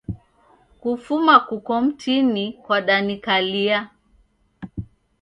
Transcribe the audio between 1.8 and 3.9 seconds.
mtini kwadanikalia.